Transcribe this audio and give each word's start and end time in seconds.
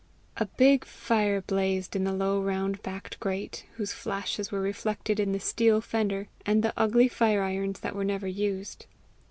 A 0.37 0.47
big 0.47 0.83
fire 0.83 1.41
blazed 1.41 1.95
in 1.95 2.05
the 2.05 2.11
low 2.11 2.41
round 2.41 2.81
backed 2.81 3.19
grate, 3.19 3.65
whose 3.75 3.93
flashes 3.93 4.51
were 4.51 4.59
reflected 4.59 5.19
in 5.19 5.31
the 5.31 5.39
steel 5.39 5.79
fender 5.79 6.27
and 6.43 6.63
the 6.63 6.73
ugly 6.75 7.07
fire 7.07 7.43
irons 7.43 7.81
that 7.81 7.93
were 7.93 8.03
never 8.03 8.25
used. 8.27 8.87